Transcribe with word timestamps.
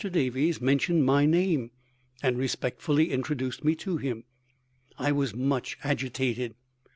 Davies 0.11 0.59
mentioned 0.59 1.05
my 1.05 1.27
name, 1.27 1.69
and 2.23 2.35
respectfully 2.35 3.11
introduced 3.11 3.63
me 3.63 3.75
to 3.75 3.97
him. 3.97 4.23
I 4.97 5.11
was 5.11 5.35
much 5.35 5.77
agitated." 5.83 6.55